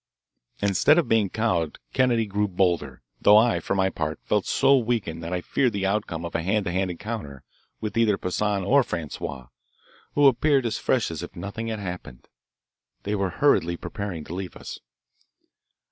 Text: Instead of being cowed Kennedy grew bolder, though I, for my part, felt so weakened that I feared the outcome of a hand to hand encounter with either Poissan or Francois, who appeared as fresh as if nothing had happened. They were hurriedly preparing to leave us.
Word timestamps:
Instead 0.63 0.97
of 0.97 1.07
being 1.07 1.29
cowed 1.29 1.77
Kennedy 1.93 2.25
grew 2.25 2.47
bolder, 2.47 3.03
though 3.21 3.37
I, 3.37 3.59
for 3.59 3.75
my 3.75 3.91
part, 3.91 4.19
felt 4.23 4.47
so 4.47 4.75
weakened 4.75 5.23
that 5.23 5.31
I 5.31 5.41
feared 5.41 5.73
the 5.73 5.85
outcome 5.85 6.25
of 6.25 6.33
a 6.33 6.41
hand 6.41 6.65
to 6.65 6.71
hand 6.71 6.89
encounter 6.89 7.43
with 7.79 7.95
either 7.95 8.17
Poissan 8.17 8.63
or 8.63 8.81
Francois, 8.81 9.49
who 10.15 10.25
appeared 10.25 10.65
as 10.65 10.79
fresh 10.79 11.11
as 11.11 11.21
if 11.21 11.35
nothing 11.35 11.67
had 11.67 11.77
happened. 11.79 12.27
They 13.03 13.13
were 13.13 13.29
hurriedly 13.29 13.77
preparing 13.77 14.23
to 14.23 14.33
leave 14.33 14.55
us. 14.57 14.79